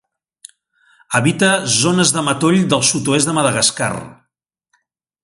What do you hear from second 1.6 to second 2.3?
zones de